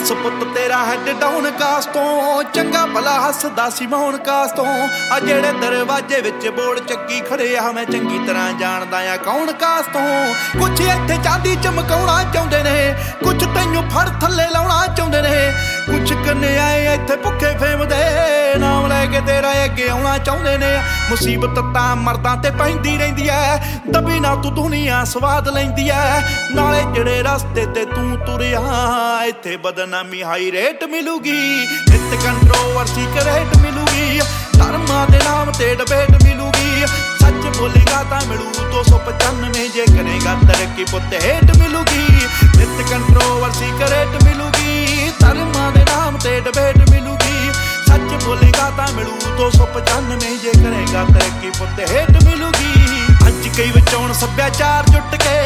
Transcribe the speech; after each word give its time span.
ਬਸ 0.00 0.12
ਪੁੱਤ 0.14 0.42
ਤੇਰਾ 0.54 0.76
head 0.84 1.08
down 1.20 1.50
ਕਾਸ 1.50 1.86
ਤੋਂ 1.86 2.42
ਚੰਗਾ 2.54 2.84
ਭਲਾ 2.86 3.12
ਹੱਸਦਾ 3.20 3.68
ਸੀ 3.70 3.86
ਮੌਣ 3.86 4.16
ਕਾਸ 4.26 4.52
ਤੋਂ 4.52 4.66
ਆ 5.12 5.18
ਜਿਹੜੇ 5.20 5.52
ਦਰਵਾਜ਼ੇ 5.52 6.20
ਵਿੱਚ 6.20 6.48
ਬੋੜ 6.48 6.78
ਚੱਕੀ 6.78 7.20
ਖੜੇ 7.20 7.56
ਆ, 7.56 7.70
ਮੈਂ 7.72 7.84
ਚੰਗੀ 7.84 8.18
ਤਰ੍ਹਾਂ 8.26 8.52
ਜਾਣਦਾ 8.60 8.98
ਆ 9.12 9.16
ਕੌਣ 9.16 9.52
ਕਾਸ 9.54 9.86
ਤੋਂ 9.92 10.02
ਕੁਛ 10.60 10.80
ਇੱਥੇ 10.80 11.16
ਚਾਂਦੀ 11.24 11.54
ਚਮਕਾਉਣਾ 11.56 12.22
ਚਾਹੁੰਦੇ 12.34 12.62
ਨੇ, 12.62 12.94
ਕੁਛ 13.24 13.44
ਤੈਨੂੰ 13.44 13.82
ਫੜ 13.90 14.08
ਥੱਲੇ 14.20 14.46
ਲਾਉਣਾ 14.52 14.86
ਚਾਹੁੰਦੇ 14.86 15.22
ਨੇ। 15.22 15.52
ਕੁਛ 15.86 16.12
ਕੰਨੇ 16.26 16.56
ਆਏ 16.58 16.94
ਇੱਥੇ 16.94 17.16
ਭੁੱਖੇ 17.16 17.52
ਫੇਮ 17.60 17.84
ਦੇ 17.84 17.96
ਨਾਮ 17.96 18.16
ਲੈ 18.26 18.37
ਕੇ 19.12 19.20
ਤੇਰਾ 19.20 19.52
ਅੱਗੇ 19.64 19.88
ਆਉਣਾ 19.88 20.18
ਚਾਹੁੰਦੇ 20.18 20.58
ਨੇ। 20.58 20.82
ਮੁਸੀਬਤ 21.10 21.74
ਤਾਂ 21.74 21.96
ਮਰਦਾਂ 21.96 22.36
ਤੇ 22.36 22.50
ਪੈਂਦੀ 22.50 22.96
ਰਹਿੰਦੀ 22.98 23.28
ਐ। 23.28 23.56
ਦਬੀ 23.90 24.20
ਨਾ 24.20 24.34
ਤੂੰ 24.34 24.54
ਦੁਨੀਆ, 24.54 25.04
ਸਵਾਦ 25.04 25.48
ਲੈਂਦੀ 25.48 25.88
ਐ। 25.88 26.20
ਨਾਲੇ 26.54 26.82
ਜਿਹੜੇ 26.94 27.22
ਰਸਤੇ 27.22 27.66
ਤੇ 27.66 27.84
ਤੂੰ 27.84 28.16
ਤੁਰਿਆ, 28.26 28.60
ਇੱਥੇ 29.24 29.56
ਬਦਨਾਮੀ 29.56 30.22
ਹਾਈ 30.22 30.52
ਰੇਟ 30.52 30.84
ਮਿਲੂਗੀ। 30.84 31.68
ਨਿਤ 31.90 32.24
ਕੰਟਰੋਵਰਸੀ 32.24 33.06
ਕਰੇਟ 33.14 33.56
ਮਿਲੂਗੀ। 33.56 34.20
ਧਰਮਾਂ 34.58 35.06
ਦੇ 35.10 35.18
ਨਾਮ 35.24 35.52
ਤੇ 35.52 35.74
ਡਿਬੇਟ 35.74 36.22
ਮਿਲੂਗੀ। 36.22 36.86
ਸੱਚ 37.20 37.58
ਬੋਲੇਗਾ 37.58 38.02
ਤਾਂ 38.10 38.20
ਮਿਲੂ 38.28 38.70
295 38.70 39.68
ਜੇ 39.68 39.84
ਕਰੇਗਾ 39.96 40.36
ਤਰੱਕੀ 40.48 40.84
ਪੁੱਤ 40.84 41.14
ਹੇਟ 41.24 41.56
ਮਿਲੂਗੀ, 41.56 42.06
ਨਿਤ 42.56 42.90
ਕੰਟਰੋਵਰਸੀ 42.90 43.72
ਕਰੇਟ 43.78 44.22
ਮਿਲੂਗੀ। 44.24 44.57
ਸੱਚ 48.28 48.36
ਬੋਲੇਗਾ 48.36 48.70
ਤਾਂ 48.76 48.86
ਮਿਲੂ 48.94 49.12
295 49.36 50.32
ਜੇ 50.38 50.50
ਕਰੇਗਾ 50.54 51.04
ਤਰੱਕੀ 51.04 51.50
ਪੁੱਤ 51.58 51.78
ਹੇਟ 51.90 52.10
ਮਿਲੂਗੀ। 52.24 52.72
ਅੱਜ 53.28 53.48
ਕਈ 53.56 53.70
ਵਿਚੋਂ 53.70 54.14
ਸੱਭਿਆਚਾਰ 54.14 54.88
ਜੁੱਟ 54.88 55.14
ਕੇ, 55.22 55.36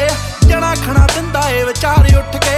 ਜਣਾ 0.47 0.73
ਖਣਾ 0.75 1.05
ਦਿੰਦਾ 1.13 1.41
ਏ 1.49 1.63
ਵਿਚਾਰ 1.63 2.07
ਉੱਠ 2.17 2.35
ਕੇ। 2.45 2.57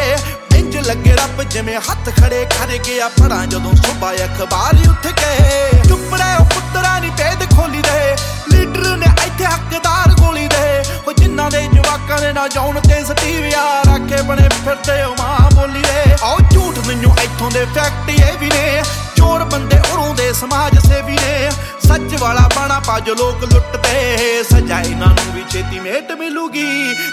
ਇੰਜ 0.57 0.77
ਲੱਗੇ 0.87 1.13
ਰੱਬ 1.13 1.43
ਜਿਵੇਂ 1.43 1.77
ਹੱਥ 1.89 2.09
ਖੜੇ 2.19 2.45
ਕਰ 2.51 2.77
ਗਿਆ 2.87 3.09
ਪੜਾਂ 3.19 3.45
ਜਦੋਂ 3.47 3.73
ਸੁਬਾ 3.75 4.11
ਅਖਬਾਰ 4.25 4.75
ਉੱਠ 4.89 5.07
ਕੇ। 5.19 5.83
ਚੁੱਪ 5.87 6.13
ਰਹਿ 6.13 6.35
ਉਹ 6.39 6.45
ਪੁੱਤਰਾ 6.55 6.97
ਨਹੀਂ 6.99 7.11
ਭੇਦ 7.11 7.49
ਖੋਲੀ 7.55 7.81
ਦੇ 7.81 8.15
ਲੀਡਰ 8.51 8.95
ਨੇ 8.97 9.07
ਇੱਥੇ 9.25 9.45
ਹੱਕਦਾਰ 9.45 10.13
ਗੋਲੀ 10.21 10.47
ਦੇ 10.47 10.83
ਉਹ 11.07 11.13
ਜਿਨ੍ਹਾਂ 11.13 11.49
ਦੇ 11.51 11.61
ਜਵਾਕਾਂ 11.73 12.19
ਦੇ 12.21 12.31
ਨਾ 12.33 12.47
ਜਾਉਣ 12.47 12.79
ਤੇ 12.79 13.03
ਸਟੀਵਿਆ 13.05 13.65
ਰੱਖੇ 13.87 14.21
ਬਣੇ 14.21 14.49
ਫਿਰਦੇ, 14.65 15.01
ਉਹ 15.03 15.15
ਮਾਂ 15.19 15.51
ਬੋਲੀ 15.51 15.81
ਦੇ 15.81 16.15
ਆਓ 16.23 16.37
ਝੂਠ 16.53 16.87
ਮੈਨੂੰ 16.87 17.15
ਇੱਥੋਂ 17.23 17.51
ਦੇ 17.51 17.65
ਫੈਕਟ 17.75 18.09
ਇਹ 18.09 18.37
ਵੀ 18.39 18.49
ਨੇ। 18.49 18.63
ਚੋਰ 18.65 18.83
ਬੰਦੇ 18.83 18.83
ਉਰੋਂ 18.83 18.83
ਦੇ 18.83 18.83
ਸਮਾਜ 20.35 20.77
ਸੇਵੀ 20.87 21.15
ਨੇ 21.15 21.49
ਸੱਚ 21.87 22.15
ਵਾਲਾ 22.21 22.47
ਬਾਣਾ 22.55 22.79
ਪਾਜ 22.87 23.09
ਲੋਕ 23.09 23.43
ਲੁੱਟਦੇ। 23.43 24.43
ਸਜ਼ਾ 24.43 24.79
ਇਹਨਾਂ 24.79 25.07
ਨੂੰ 25.07 25.33
ਵੀ 25.33 25.43
ਛੇਤੀ 25.51 25.79
ਮੇਟ 25.79 26.11
ਮਿਲੂਗੀ, 26.19 26.63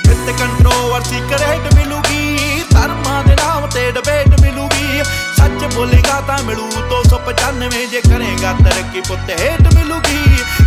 ਨਿਤ 0.07 0.31
ਕੰਟਰੋਵਰਸੀ 0.39 1.21
ਕਰੇਟ 1.31 1.75
ਮਿਲੂਗੀ, 1.75 2.63
ਧਰਮਾਂ 2.71 3.23
ਦੇ 3.25 3.35
ਨਾਮ 3.35 3.69
ਤੇ 3.71 3.91
ਡਿਬੇਟ 3.93 4.41
ਮਿਲੂਗੀ। 4.41 5.03
ਸੱਚ 5.37 5.75
ਬੋਲੇਗਾ 5.75 6.21
ਤਾਂ 6.27 6.39
ਮਿਲੂ 6.45 6.69
295 6.91 7.87
ਜੇ 7.93 8.01
ਕਰੇਗਾ 8.01 8.53
ਤਰੱਕੀ 8.65 9.01
ਪੁੱਤ 9.09 9.31
ਹੇਟ 9.41 9.75
ਮਿਲੂਗੀ। 9.75 10.19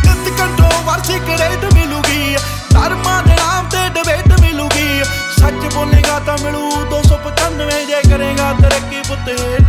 ਨਿਤ 0.06 0.30
ਕੰਟਰੋਵਰਸੀ 0.40 1.20
ਕਰੇਟ 1.28 1.74
ਮਿਲੂਗੀ, 1.74 2.36
ਧਰਮਾਂ 2.74 3.22
ਦੇ 3.24 3.36
ਨਾਮ 3.36 3.70
ਤੇ 3.70 3.88
ਡਿਬੇਟ 3.96 4.40
ਮਿਲੂਗੀ। 4.42 5.04
ਸੱਚ 5.40 5.74
ਬੋਲੇਗਾ 5.74 6.20
ਤਾਂ 6.26 6.38
ਮਿਲੂ 6.44 6.70
295 6.92 7.86
ਜੇ 7.86 8.02
ਕਰੇਗਾ 8.10 8.54
ਤਰੱਕੀ 8.62 9.02
ਪੁੱਤ 9.08 9.30
ਹੇਟ 9.30 9.65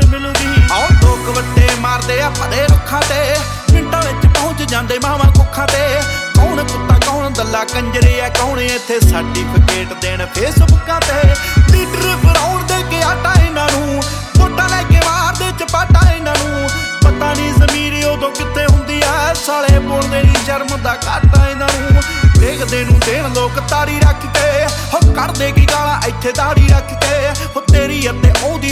ਆ 2.86 3.00
ਭਰੇ 3.00 3.02
ਰੁੱਖਾਂ 3.02 3.02
ਤੇ, 3.02 3.36
ਮਿੰਟਾਂ 3.72 4.02
ਵਿੱਚ 4.02 4.38
ਪਹੁੰਚ 4.38 4.62
ਜਾਂਦੇ 4.62 4.98
ਮਾਵਾਂ 4.98 5.32
ਕੁੱਖਾਂ 5.32 5.66
ਤੇ। 5.66 6.00
ਕੌਣ 6.36 6.64
ਕੁੱਤਾ, 6.64 6.98
ਕੌਣ 7.06 7.30
ਦੱਲਾ, 7.30 7.64
ਕੰਜਰੇ 7.64 8.20
ਆ, 8.20 8.28
ਕੌਣ 8.28 8.60
ਇੱਥੇ 8.60 9.00
ਸਰਟੀਫਿਕੇਟ 9.00 9.92
ਦੇਣ 9.92 10.26
ਫੇਸਬੁੱਕਾਂ 10.26 11.00
ਤੇ। 11.00 11.34
ਲੀਡਰ 11.72 12.16
ਫਰਾਉਣ 12.24 12.62
ਦੇ 12.62 12.82
ਕੇ 12.90 13.02
ਆਟਾ 13.02 13.34
ਇਹਨਾਂ 13.42 13.68
ਨੂੰ, 13.72 14.02
ਵੋਟਾਂ 14.38 14.68
ਲੈ 14.68 14.82
ਕੇ 14.82 15.00
ਮਾਰਦੇ 15.06 15.50
ਚਪਾਟਾ 15.58 16.12
ਇਹਨਾਂ 16.12 16.34
ਨੂੰ। 16.38 16.68
ਪਤਾ 17.02 17.34
ਨਹੀਂ 17.34 17.52
ਜ਼ਮੀਰ 17.52 18.06
ਉਦੋਂ 18.06 18.30
ਕਿੱਥੇ 18.30 18.66
ਹੁੰਦੀ 18.66 19.02
ਆ, 19.02 19.34
ਸਾਲੇ 19.34 19.78
ਬੋਲਦੇ 19.78 20.22
ਨਹੀਂ 20.22 20.44
ਸ਼ਰਮ 20.46 20.76
ਦਾ 20.82 20.94
ਘਾਟਾ 20.94 21.48
ਇਹਨਾਂ 21.48 21.68
ਨੂੰ। 21.80 22.02
ਵੇਖਦੇ 22.38 22.84
ਨੂੰ 22.84 23.00
ਦੇਣ 23.00 23.34
ਲੋਕ 23.34 23.60
ਤਾੜੀ 23.60 24.00
ਰੱਖ 24.00 24.26
ਕੇ 24.38 24.66
ਹੋ 24.94 25.12
ਕਰਦੇ 25.12 25.52
ਕੀ 25.52 25.66
ਗਾਲਾਂ, 25.66 26.08
ਇੱਥੇ 26.08 26.32
ਦਾੜੀ 26.32 26.68
ਰੱਖ 26.68 26.88
ਕੇ। 26.88 26.94
ਹੋ 26.94 27.00
ਤੇਰੀ 27.00 27.05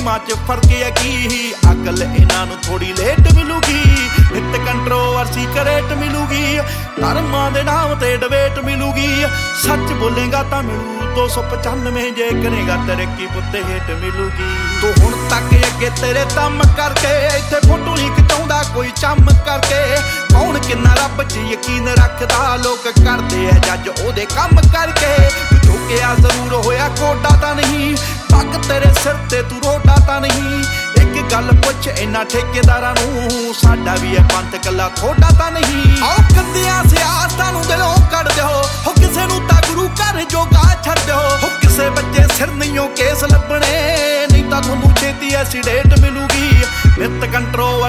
ਅਤੇ 0.04 0.32
ਉਹਦੀ 0.32 0.48
ਮਾਂ 0.48 0.60
ਚ 0.60 0.62
ਫ਼ਰਕ 0.62 0.82
ਹੈ 0.82 0.90
ਕੀ? 0.90 1.54
ਅਕਲ 1.72 2.02
ਇਹਨਾਂ 2.02 2.46
ਨੂੰ 2.46 2.56
ਥੋੜੀ 2.62 2.92
ਲੇਟ 2.98 3.32
ਮਿਲੂਗੀ। 3.32 4.08
ਨਿਤ 4.32 4.60
ਕੰਟਰੋਵਰਸੀ 4.66 5.48
ਕਰੇਟ 5.54 5.92
ਮਿਲੂਗੀ। 5.92 6.58
ਧਰਮਾਂ 7.00 7.50
ਦੇ 7.50 7.62
ਨਾਮ 7.62 7.94
ਤੇ 7.94 8.16
ਡਿਬੇਟ 8.16 8.58
ਮਿਲੂਗੀ। 8.58 9.26
ਸੱਚ 9.62 9.92
ਬੋਲੇਗਾ 9.92 10.42
ਤਾਂ 10.42 10.62
ਮਿਲੂ। 10.62 11.14
295 11.14 12.10
ਜੇ 12.10 12.28
ਕਰੇਗਾ 12.30 12.76
ਤਰੱਕੀ 12.86 13.26
ਪੁੱਤੇ 13.26 13.62
ਹੇਟ 13.64 13.90
ਮਿਲੂਗੀ। 13.90 14.56
ਤੂੰ 14.80 14.92
ਹੁਣ 15.00 15.28
ਤੱਕ 15.28 15.54
ਅੱਗੇ 15.66 15.90
ਤੇਰੇ 15.90 16.24
ਦਮ 16.24 16.62
ਕਰਕੇ, 16.76 17.26
ਇੱਥੇ 17.26 17.68
ਫੋਟੋ 17.68 17.96
ਨਹੀਂ 17.96 18.10
ਖਿਚਾਉਂਦਾ 18.10 18.64
ਕੋਈ 18.74 18.90
ਚੰਮ 18.96 19.26
ਕਰਕੇ। 19.46 19.96
ਕੌਣ 20.34 20.58
ਕਿੰਨਾ 20.58 20.94
ਰੱਬ 20.94 21.22
'ਚ 21.22 21.36
ਯਕੀਨ 21.36 21.88
ਰੱਖਦਾ? 21.88 22.56
ਲੋਕ 22.56 22.82
ਕਰਦੇ 22.84 23.46
ਐ 23.46 23.50
ਜੱਜ 23.50 23.88
ਉਹਦੇ 23.88 24.26
ਕੰਮ 24.26 24.60
ਕਰਕੇ। 24.72 25.30
ਤੂੰ 25.50 25.60
ਝੁਕਿਆ 25.60 26.14
ਜ਼ਰੂਰ 26.14 26.52
ਹੋਇਆ 26.54 26.88
ਕੋਡਾ 26.88 27.36
ਤਾਂ 27.42 27.54
ਨਹੀਂ। 27.54 27.96
ਪੱਗ 28.32 28.62
ਤੇਰੇ 28.62 28.94
ਸਿਰ 29.04 29.14
ਤੇ 29.30 29.42
ਤੂੰ 29.42 29.58
ਰੋਟਾ 29.64 29.96
ਤਾਂ 30.06 30.20
ਨਹੀਂ। 30.20 30.64
ਇੱਕ 31.02 31.32
ਗੱਲ 31.32 31.52
ਪੁੱਛ 31.52 31.86
ਇਹਨਾਂ 31.86 32.24
ਠੇਕੇਦਾਰਾਂ 32.24 32.94
ਨੂੰ, 32.94 33.54
ਸਾਡਾ 33.54 33.94
ਵੀ 33.94 34.14
ਇਹ 34.14 34.20
ਪੰਥ 34.20 34.64
ਕੱਲਾ 34.64 34.90
ਥੋੜਾ 34.96 35.28
ਤਾਂ 35.38 35.50
ਨਹੀਂ। 35.50 36.02
ਆਓ 36.02 36.16
ਕੰਦਿਆਂ 36.16 36.84
ਸਿਆਸਤਾਂ 36.84 37.52
ਨੂੰ 37.52 37.62
ਦਿਲੋਂ 37.62 37.96
ਕੱਢ 38.12 38.28
ਦਿਓ। 38.28 38.62
ਹੋ 38.86 38.92
ਕਿਸੇ 38.92 39.26
ਨੂੰ 39.26 39.48
ਤਾਂ 39.48 39.62
ਗੁਰੂ 39.68 39.88
ਘਰ 39.88 40.24
ਜੋਗਾ 40.24 40.76
ਛੱਡ 40.84 40.98
ਦਿਓ। 40.98 41.36
ਹੋ 41.42 41.48
ਕਿਸੇ 41.60 41.90
ਬੱਚੇ 41.90 42.26
ਸਿਰ 42.38 42.46
ਨਹੀਂਓ 42.46 42.86
ਕੇਸ 42.86 43.24
ਲੱਭਣੇ। 43.24 44.26
ਨਹੀਂ 44.32 44.50
ਤਾਂ 44.50 44.62
ਤੁਹਾਨੂੰ 44.62 44.92
ਛੇਤੀ 45.00 45.34
ਐਸੀਡੇਟ 45.34 45.98
ਮਿਲੂਗੀ। 45.98 46.33
ਨਿਤ 46.33 46.33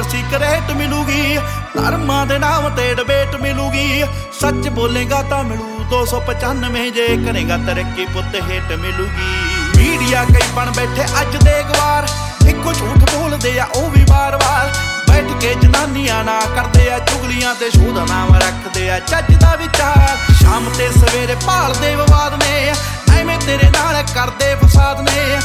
ਕੰਟਰੋਵਰਸੀ 0.05 0.21
ਕਰੇਟ 0.31 0.71
ਮਿਲੂਗੀ, 0.77 1.37
ਧਰਮਾਂ 1.75 2.25
ਦੇ 2.25 2.37
ਨਾਮ 2.39 2.69
ਤੇ 2.75 2.93
ਡਿਬੇਟ 2.95 3.35
ਮਿਲੂਗੀ। 3.41 4.03
ਸੱਚ 4.39 4.67
ਬੋਲੇਗਾ 4.69 5.21
ਤਾਂ 5.29 5.43
ਮਿਲੂ 5.43 5.83
295 5.91 6.89
ਜੇ 6.91 7.07
ਕਰੇਗਾ 7.25 7.57
ਤਰੱਕੀ 7.67 8.05
ਪੁੱਤ 8.13 8.35
ਹੇਟ 8.49 8.71
ਮਿਲੂਗੀ। 8.73 9.29
ਮੀਡੀਆ 9.77 10.23
ਕਈ 10.25 10.47
ਬਣ 10.55 10.71
ਬੈਠੇ 10.71 11.05
ਅੱਜ 11.21 11.37
ਦੇ 11.43 11.61
ਗਵਾਰ, 11.63 12.07
ਇੱਕੋ 12.47 12.73
ਝੂਠ 12.73 13.09
ਬੋਲਦੇ 13.11 13.57
ਆ 13.59 13.67
ਉਹ 13.75 13.89
ਵੀ 13.91 14.03
ਵਾਰ-ਵਾਰ। 14.09 14.71
ਬੈਠ 15.09 15.31
ਕੇ 15.41 15.53
ਜਨਾਨੀਆਂ 15.55 16.23
ਨਾ 16.23 16.39
ਕਰਦੇ 16.55 16.89
ਆ, 16.91 16.99
ਚੁਗਲੀਆਂ 17.01 17.55
ਤੇ 17.55 17.69
ਸ਼ੋਧ 17.69 17.97
ਨਾਮ 18.09 18.35
ਰੱਖਦੇ 18.35 18.89
ਆ 18.89 18.99
ਚੱਜ 19.01 19.35
ਦਾ 19.35 19.55
ਵਿਚਾਰ। 19.55 20.33
ਸ਼ਾਮ 20.39 20.69
ਤੇ 20.77 20.89
ਸਵੇਰੇ 20.91 21.35
ਭਾਲਦੇ 21.45 21.95
ਵਿਵਾਦ 21.95 22.43
ਨੇ, 22.43 22.73
ਐਵੇਂ 23.19 23.39
ਤੇਰੇ 23.39 23.69
ਨਾਲ 23.71 24.03
ਕਰਦੇ 24.15 24.55
ਫਸਾਦ 24.55 25.01
ਨੇ। 25.01 25.39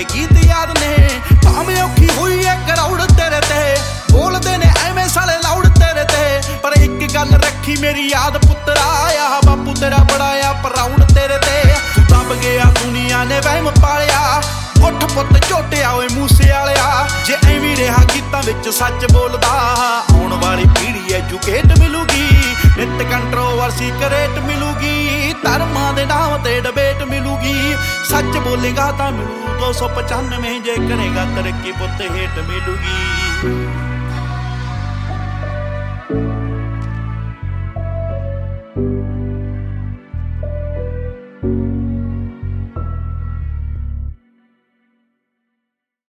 ਕੱਲੇ 0.00 0.04
ਕੱਲੇ 0.04 0.04
ਗੀਤ 0.14 0.44
ਯਾਦ 0.44 0.78
ਨੇ। 0.78 1.20
ਭਾਵੇਂ 1.44 1.82
ਔਖੀ 1.82 2.08
ਹੋਈ 2.18 2.44
ਐ 2.44 2.54
ਕਰਾਉੜ 2.54 3.00
ਤੇਰੇ 3.02 3.40
ਤੇ। 3.40 3.76
ਬੋਲਦੇ 4.12 4.56
ਨੇ 4.56 4.72
ਐਵੇਂ 4.86 5.08
ਸਾਲੇ 5.08 5.32
ਲਾਉੜ 5.42 5.66
ਤੇਰੇ 5.66 6.04
ਤੇ। 6.04 6.56
ਪਰ 6.62 6.72
ਇੱਕ 6.72 7.14
ਗੱਲ 7.14 7.34
ਰੱਖੀ 7.34 7.76
ਮੇਰੀ 7.80 8.08
ਯਾਦ 8.08 8.46
ਪੁੱਤਰਾ 8.46 9.08
ਆ 9.26 9.40
ਬਾਪੂ 9.46 9.74
ਤੇਰਾ 9.74 9.96
ਬੜਾ 9.96 10.48
ਆ 10.48 10.52
ਪਰਾਉੜ 10.52 11.04
ਤੇਰੇ 11.04 11.38
ਤੇ। 11.38 11.74
ਤੂੰ 11.94 12.04
ਦਬ 12.04 12.34
ਗਿਆ 12.34 12.64
ਦੁਨੀਆ 12.64 13.24
ਨੇ 13.24 13.40
ਵਹਿਮ 13.40 13.70
ਪਾਲਿਆ। 13.82 14.42
ਉੱਠ 14.86 15.04
ਪੁੱਤ 15.04 15.48
ਝੋਟਿਆ 15.48 15.90
ਓਏ 15.90 16.08
ਮੂਸੇ 16.12 16.50
ਵਾਲਿਆ। 16.52 17.08
ਜੇ 17.26 17.34
ਐਵੇਂ 17.34 17.76
ਰਿਹਾ 17.76 17.96
ਗੀਤਾਂ 18.14 18.42
ਵਿੱਚ 18.42 18.68
ਸੱਚ 18.68 19.12
ਬੋਲਦਾ, 19.12 19.48
ਆਉਣ 20.12 20.32
ਵਾਲੀ 20.32 20.64
ਪੀੜ੍ਹੀ 20.64 21.14
ਐਜੂਕੇਟ 21.14 21.78
ਮਿਲੂਗੀ। 21.78 22.56
ਨਿਤ 22.76 23.10
ਕੰਟਰੋਵਰਸੀ 23.10 23.92
ਕਰੇਟ 24.00 24.19
ਬੋਲੇਗਾ 28.50 28.90
ਤਾਂ 28.98 29.10
ਮਿਲੂ 29.12 29.52
295 29.58 30.54
ਜੇ 30.64 30.74
ਕਰੇਗਾ 30.88 31.24
ਤਰੱਕੀ 31.36 31.72
ਪੁੱਤ 31.72 32.00
ਹੇਟ 32.02 32.38
ਮਿਲੂਗੀ। 32.48 33.89